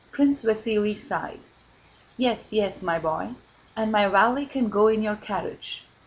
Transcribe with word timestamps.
Prince 0.11 0.43
Vasíli 0.43 0.97
sighed. 0.97 1.41
"Yes, 2.17 2.51
yes, 2.51 2.81
my 2.81 2.97
boy. 2.97 3.35
And 3.75 3.91
my 3.91 4.07
valet 4.07 4.47
can 4.47 4.67
go 4.67 4.87
in 4.87 5.03
your 5.03 5.15
carriage. 5.15 5.85